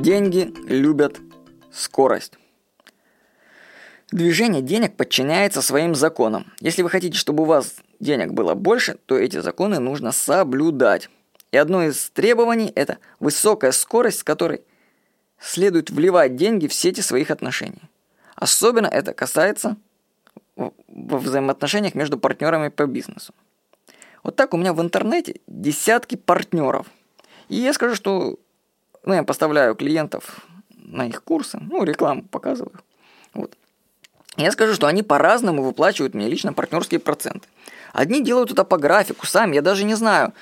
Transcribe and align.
Деньги 0.00 0.54
любят 0.68 1.20
скорость. 1.72 2.34
Движение 4.12 4.62
денег 4.62 4.96
подчиняется 4.96 5.60
своим 5.60 5.96
законам. 5.96 6.52
Если 6.60 6.82
вы 6.82 6.88
хотите, 6.88 7.18
чтобы 7.18 7.42
у 7.42 7.46
вас 7.46 7.74
денег 7.98 8.32
было 8.32 8.54
больше, 8.54 8.96
то 9.06 9.18
эти 9.18 9.40
законы 9.40 9.80
нужно 9.80 10.12
соблюдать. 10.12 11.10
И 11.50 11.56
одно 11.56 11.82
из 11.82 12.10
требований– 12.10 12.72
это 12.76 12.98
высокая 13.18 13.72
скорость, 13.72 14.20
с 14.20 14.24
которой 14.24 14.62
следует 15.40 15.90
вливать 15.90 16.36
деньги 16.36 16.68
в 16.68 16.74
сети 16.74 17.00
своих 17.00 17.32
отношений. 17.32 17.82
Особенно 18.36 18.86
это 18.86 19.12
касается 19.12 19.76
во 20.56 21.18
взаимоотношениях 21.18 21.96
между 21.96 22.18
партнерами 22.18 22.68
по 22.68 22.86
бизнесу. 22.86 23.34
Вот 24.22 24.36
так 24.36 24.54
у 24.54 24.56
меня 24.58 24.72
в 24.72 24.80
интернете 24.80 25.40
десятки 25.48 26.14
партнеров. 26.14 26.86
И 27.48 27.56
я 27.56 27.72
скажу, 27.72 27.96
что 27.96 28.38
ну, 29.04 29.14
я 29.14 29.22
поставляю 29.22 29.74
клиентов 29.74 30.46
на 30.76 31.06
их 31.06 31.22
курсы, 31.22 31.58
ну, 31.60 31.84
рекламу 31.84 32.22
показываю. 32.22 32.80
Вот. 33.34 33.56
Я 34.36 34.52
скажу, 34.52 34.74
что 34.74 34.86
они 34.86 35.02
по-разному 35.02 35.62
выплачивают 35.62 36.14
мне 36.14 36.28
лично 36.28 36.52
партнерские 36.52 37.00
проценты. 37.00 37.48
Одни 37.92 38.22
делают 38.22 38.52
это 38.52 38.64
по 38.64 38.78
графику, 38.78 39.26
сами, 39.26 39.56
я 39.56 39.62
даже 39.62 39.84
не 39.84 39.94
знаю, 39.94 40.32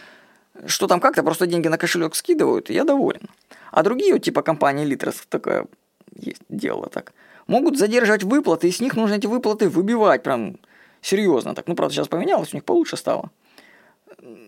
что 0.66 0.86
там 0.86 1.00
как-то, 1.00 1.22
просто 1.22 1.46
деньги 1.46 1.68
на 1.68 1.78
кошелек 1.78 2.14
скидывают, 2.14 2.70
и 2.70 2.74
я 2.74 2.84
доволен. 2.84 3.28
А 3.70 3.82
другие, 3.82 4.12
вот, 4.12 4.22
типа 4.22 4.42
компании 4.42 4.84
Литрос, 4.84 5.22
такая 5.28 5.66
есть, 6.14 6.42
делала 6.48 6.88
так, 6.88 7.12
могут 7.46 7.78
задерживать 7.78 8.24
выплаты, 8.24 8.68
и 8.68 8.72
с 8.72 8.80
них 8.80 8.96
нужно 8.96 9.14
эти 9.14 9.26
выплаты 9.26 9.68
выбивать 9.68 10.22
прям 10.22 10.58
серьезно 11.00 11.54
так. 11.54 11.66
Ну, 11.68 11.74
правда, 11.74 11.94
сейчас 11.94 12.08
поменялось, 12.08 12.52
у 12.52 12.56
них 12.56 12.64
получше 12.64 12.96
стало. 12.96 13.30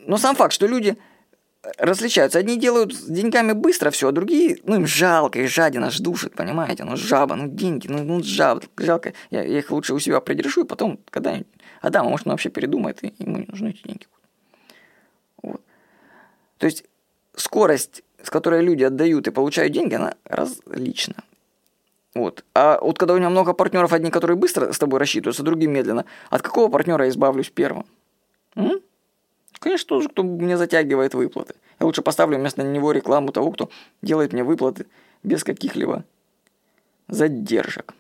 Но 0.07 0.17
сам 0.17 0.35
факт, 0.35 0.53
что 0.53 0.67
люди 0.67 0.97
различаются. 1.77 2.39
Одни 2.39 2.59
делают 2.59 2.95
с 2.95 3.05
деньгами 3.05 3.53
быстро 3.53 3.91
все, 3.91 4.09
а 4.09 4.13
другие, 4.13 4.59
ну, 4.65 4.77
им 4.77 4.87
жалко, 4.87 5.41
и 5.41 5.47
жадина 5.47 5.91
ж 5.91 6.01
душит, 6.01 6.35
понимаете? 6.35 6.85
Ну, 6.85 6.97
жаба, 6.97 7.37
ну, 7.37 7.49
деньги, 7.49 7.89
ну, 7.89 8.03
ну 8.05 8.23
жаба, 8.23 8.63
жалко. 8.77 9.13
Я, 9.31 9.43
я 9.43 9.59
их 9.59 9.71
лучше 9.71 9.95
у 9.95 9.99
себя 9.99 10.21
придержу, 10.21 10.65
и 10.65 10.67
потом 10.67 11.01
когда-нибудь 11.11 11.47
а 11.81 12.03
может, 12.03 12.27
он 12.27 12.33
вообще 12.33 12.51
передумает, 12.51 13.03
и 13.05 13.15
ему 13.19 13.39
не 13.39 13.47
нужны 13.47 13.71
эти 13.71 13.83
деньги. 13.83 14.07
Вот. 15.43 15.63
То 16.59 16.67
есть 16.67 16.85
скорость, 17.37 18.03
с 18.23 18.31
которой 18.31 18.63
люди 18.63 18.83
отдают 18.83 19.29
и 19.29 19.31
получают 19.31 19.73
деньги, 19.73 19.95
она 19.95 20.15
различна. 20.25 21.15
Вот. 22.15 22.45
А 22.55 22.81
вот 22.81 22.99
когда 22.99 23.15
у 23.15 23.19
меня 23.19 23.31
много 23.31 23.53
партнеров, 23.53 23.93
одни, 23.93 24.11
которые 24.11 24.37
быстро 24.37 24.73
с 24.73 24.79
тобой 24.79 24.99
рассчитываются, 24.99 25.45
другие 25.45 25.71
медленно, 25.71 26.05
от 26.31 26.43
какого 26.43 26.69
партнера 26.69 27.09
избавлюсь 27.09 27.51
первым? 27.51 27.87
М? 28.57 28.81
Конечно, 29.59 29.89
тоже, 29.89 30.09
кто 30.09 30.23
мне 30.23 30.57
затягивает 30.57 31.15
выплаты. 31.15 31.55
Я 31.81 31.87
лучше 31.87 32.03
поставлю 32.03 32.39
вместо 32.39 32.63
него 32.63 32.93
рекламу 32.93 33.33
того, 33.33 33.51
кто 33.51 33.71
делает 34.03 34.33
мне 34.33 34.45
выплаты 34.45 34.87
без 35.23 35.45
каких-либо 35.45 36.05
задержек. 37.09 37.95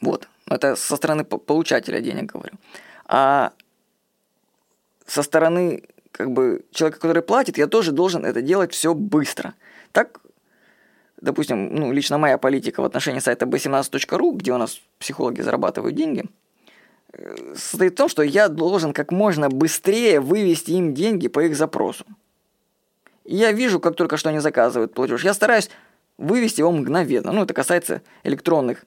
Вот. 0.00 0.28
Это 0.46 0.76
со 0.76 0.96
стороны 0.96 1.24
получателя 1.24 2.00
денег 2.00 2.32
говорю. 2.32 2.54
А 3.06 3.52
со 5.06 5.22
стороны 5.22 5.84
как 6.10 6.30
бы 6.30 6.64
человека, 6.70 7.00
который 7.00 7.22
платит, 7.22 7.58
я 7.58 7.66
тоже 7.66 7.92
должен 7.92 8.24
это 8.24 8.42
делать 8.42 8.72
все 8.72 8.94
быстро. 8.94 9.54
Так, 9.92 10.20
допустим, 11.20 11.74
ну, 11.74 11.92
лично 11.92 12.18
моя 12.18 12.38
политика 12.38 12.82
в 12.82 12.84
отношении 12.84 13.20
сайта 13.20 13.46
b17.ru, 13.46 14.36
где 14.36 14.52
у 14.52 14.58
нас 14.58 14.80
психологи 14.98 15.40
зарабатывают 15.40 15.96
деньги– 15.96 16.24
состоит 17.54 17.92
в 17.92 17.96
том, 17.96 18.08
что 18.08 18.22
я 18.22 18.48
должен 18.48 18.92
как 18.92 19.12
можно 19.12 19.48
быстрее 19.48 20.20
вывести 20.20 20.72
им 20.72 20.94
деньги 20.94 21.28
по 21.28 21.40
их 21.40 21.56
запросу. 21.56 22.04
Я 23.24 23.52
вижу, 23.52 23.80
как 23.80 23.96
только 23.96 24.16
что 24.16 24.28
они 24.28 24.38
заказывают 24.38 24.94
платеж, 24.94 25.24
я 25.24 25.34
стараюсь 25.34 25.70
вывести 26.18 26.60
его 26.60 26.70
мгновенно. 26.72 27.32
Ну, 27.32 27.42
это 27.42 27.54
касается 27.54 28.02
электронных 28.22 28.84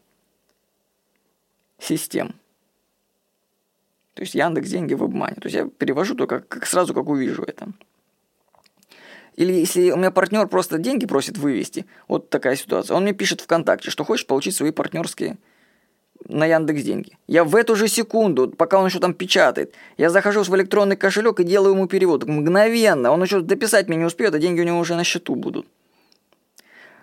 систем. 1.79 2.35
То 4.13 4.21
есть 4.21 4.33
Яндекс 4.33 4.69
деньги 4.69 4.93
в 4.93 5.03
обмане. 5.03 5.35
То 5.35 5.45
есть 5.45 5.55
я 5.55 5.65
перевожу 5.65 6.15
только 6.15 6.39
как, 6.39 6.65
сразу, 6.65 6.93
как 6.93 7.07
увижу 7.07 7.43
это. 7.43 7.69
Или 9.35 9.53
если 9.53 9.91
у 9.91 9.97
меня 9.97 10.09
партнер 10.09 10.47
просто 10.47 10.79
деньги 10.79 11.05
просит 11.05 11.37
вывести, 11.37 11.85
вот 12.07 12.31
такая 12.31 12.55
ситуация, 12.55 12.97
он 12.97 13.03
мне 13.03 13.13
пишет 13.13 13.41
ВКонтакте, 13.41 13.91
что 13.91 14.03
хочешь 14.03 14.25
получить 14.25 14.55
свои 14.55 14.71
партнерские 14.71 15.37
на 16.29 16.45
Яндекс 16.45 16.83
деньги. 16.83 17.17
Я 17.27 17.43
в 17.43 17.55
эту 17.55 17.75
же 17.75 17.87
секунду, 17.87 18.49
пока 18.49 18.79
он 18.79 18.87
еще 18.87 18.99
там 18.99 19.13
печатает, 19.13 19.73
я 19.97 20.09
захожу 20.09 20.43
в 20.43 20.55
электронный 20.55 20.95
кошелек 20.95 21.39
и 21.39 21.43
делаю 21.43 21.73
ему 21.73 21.87
перевод. 21.87 22.25
Мгновенно. 22.25 23.11
Он 23.11 23.23
еще 23.23 23.41
дописать 23.41 23.87
мне 23.87 23.97
не 23.97 24.05
успеет, 24.05 24.35
а 24.35 24.39
деньги 24.39 24.61
у 24.61 24.63
него 24.63 24.79
уже 24.79 24.95
на 24.95 25.03
счету 25.03 25.35
будут. 25.35 25.65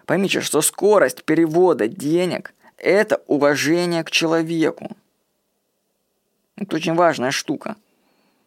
Поймите, 0.07 0.41
что 0.41 0.61
скорость 0.61 1.25
перевода 1.25 1.89
денег– 1.89 2.53
это 2.77 3.23
уважение 3.27 4.05
к 4.05 4.11
человеку. 4.11 4.91
Это 6.57 6.77
очень 6.77 6.95
важная 6.95 7.31
штука. 7.31 7.77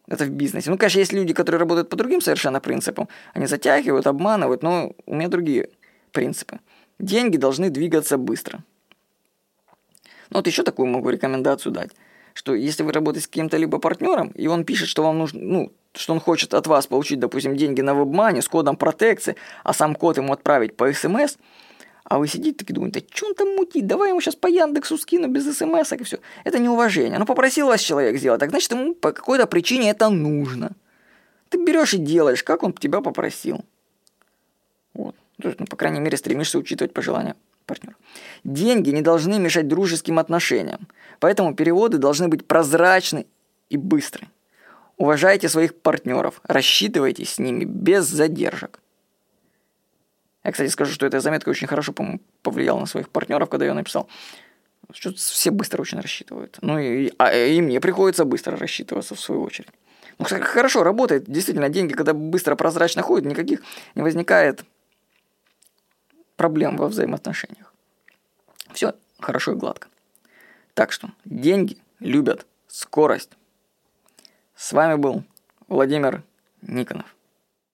Это 0.06 0.24
в 0.24 0.30
бизнесе. 0.30 0.70
Ну, 0.70 0.78
конечно, 0.78 1.00
есть 1.00 1.12
люди, 1.12 1.34
которые 1.34 1.58
работают 1.58 1.90
по 1.90 1.96
другим 1.96 2.20
совершенно 2.20 2.60
принципам. 2.60 3.08
Они 3.34 3.46
затягивают, 3.46 4.06
обманывают, 4.06 4.62
но 4.62 4.92
у 5.06 5.14
меня 5.14 5.28
другие 5.28 5.68
принципы. 6.12 6.60
Деньги 6.98 7.36
должны 7.36 7.68
двигаться 7.68 8.16
быстро. 8.16 8.64
Ну 10.30 10.38
вот 10.38 10.46
еще 10.46 10.62
такую 10.62 10.88
могу 10.88 11.10
рекомендацию 11.10 11.72
дать, 11.72 11.90
что 12.34 12.54
если 12.54 12.82
вы 12.82 12.92
работаете 12.92 13.24
с 13.24 13.28
каким-то 13.28 13.56
либо 13.56 13.78
партнером, 13.78 14.28
и 14.28 14.46
он 14.46 14.64
пишет, 14.64 14.88
что 14.88 15.02
вам 15.02 15.18
нужно, 15.18 15.40
ну, 15.40 15.72
что 15.94 16.12
он 16.12 16.20
хочет 16.20 16.54
от 16.54 16.66
вас 16.66 16.86
получить, 16.86 17.18
допустим, 17.18 17.56
деньги 17.56 17.80
на 17.80 17.94
вебмане 17.94 18.42
с 18.42 18.48
кодом 18.48 18.76
протекции, 18.76 19.36
а 19.64 19.72
сам 19.72 19.94
код 19.94 20.18
ему 20.18 20.32
отправить 20.32 20.76
по 20.76 20.92
СМС, 20.92 21.36
а 22.04 22.18
вы 22.18 22.28
сидите 22.28 22.64
и 22.66 22.72
думаете, 22.72 23.00
да 23.00 23.06
что 23.12 23.26
он 23.26 23.34
там 23.34 23.54
мутит, 23.56 23.86
давай 23.86 24.10
ему 24.10 24.20
сейчас 24.20 24.34
по 24.34 24.46
Яндексу 24.46 24.96
скину 24.98 25.28
без 25.28 25.44
смс 25.56 25.92
и 25.92 26.04
все. 26.04 26.18
Это 26.44 26.58
неуважение. 26.58 27.18
Ну, 27.18 27.26
попросил 27.26 27.66
вас 27.66 27.80
человек 27.80 28.16
сделать, 28.18 28.40
так 28.40 28.50
значит, 28.50 28.70
ему 28.70 28.94
по 28.94 29.12
какой-то 29.12 29.46
причине 29.46 29.90
это 29.90 30.08
нужно. 30.08 30.72
Ты 31.48 31.58
берешь 31.58 31.94
и 31.94 31.98
делаешь, 31.98 32.42
как 32.42 32.62
он 32.62 32.72
тебя 32.72 33.00
попросил. 33.00 33.64
Вот. 34.94 35.16
Ну, 35.38 35.66
по 35.66 35.76
крайней 35.76 36.00
мере, 36.00 36.16
стремишься 36.16 36.58
учитывать 36.58 36.92
пожелания 36.92 37.36
партнер. 37.68 37.96
Деньги 38.42 38.90
не 38.90 39.02
должны 39.02 39.38
мешать 39.38 39.68
дружеским 39.68 40.18
отношениям, 40.18 40.88
поэтому 41.20 41.54
переводы 41.54 41.98
должны 41.98 42.28
быть 42.28 42.46
прозрачны 42.46 43.26
и 43.70 43.76
быстры. 43.76 44.26
Уважайте 44.96 45.48
своих 45.48 45.76
партнеров, 45.80 46.40
рассчитывайте 46.42 47.24
с 47.24 47.38
ними 47.38 47.64
без 47.64 48.06
задержек. 48.06 48.80
Я, 50.42 50.52
кстати, 50.52 50.70
скажу, 50.70 50.92
что 50.92 51.06
эта 51.06 51.20
заметка 51.20 51.50
очень 51.50 51.68
хорошо, 51.68 51.94
повлияла 52.42 52.80
на 52.80 52.86
своих 52.86 53.10
партнеров, 53.10 53.48
когда 53.48 53.66
я 53.66 53.74
написал. 53.74 54.08
Что 54.92 55.12
все 55.12 55.50
быстро 55.50 55.82
очень 55.82 56.00
рассчитывают. 56.00 56.58
Ну 56.62 56.78
и, 56.78 57.12
а, 57.18 57.32
и 57.34 57.60
мне 57.60 57.80
приходится 57.80 58.24
быстро 58.24 58.56
рассчитываться 58.56 59.14
в 59.14 59.20
свою 59.20 59.42
очередь. 59.42 59.68
Ну, 60.18 60.24
хорошо, 60.24 60.82
работает. 60.82 61.24
Действительно, 61.30 61.68
деньги, 61.68 61.92
когда 61.92 62.14
быстро, 62.14 62.56
прозрачно 62.56 63.02
ходят, 63.02 63.28
никаких 63.28 63.60
не 63.94 64.02
возникает 64.02 64.64
проблем 66.38 66.76
во 66.76 66.86
взаимоотношениях. 66.88 67.74
Все 68.72 68.94
хорошо 69.18 69.52
и 69.52 69.56
гладко. 69.56 69.88
Так 70.72 70.92
что 70.92 71.10
деньги 71.24 71.76
любят 71.98 72.46
скорость. 72.68 73.32
С 74.54 74.72
вами 74.72 74.94
был 74.94 75.24
Владимир 75.66 76.22
Никонов. 76.62 77.14